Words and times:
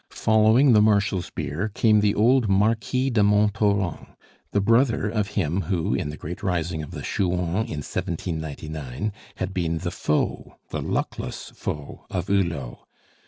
Following 0.09 0.73
the 0.73 0.81
Marshal's 0.81 1.29
bier 1.29 1.69
came 1.75 1.99
the 1.99 2.15
old 2.15 2.49
Marquis 2.49 3.11
de 3.11 3.21
Montauran, 3.21 4.15
the 4.49 4.59
brother 4.59 5.07
of 5.07 5.27
him 5.37 5.61
who, 5.69 5.93
in 5.93 6.09
the 6.09 6.17
great 6.17 6.41
rising 6.41 6.81
of 6.81 6.89
the 6.89 7.03
Chouans 7.03 7.69
in 7.69 7.83
1799, 7.85 9.13
had 9.35 9.53
been 9.53 9.77
the 9.77 9.91
foe, 9.91 10.55
the 10.71 10.81
luckless 10.81 11.51
foe, 11.53 12.07
of 12.09 12.29
Hulot. 12.29 12.79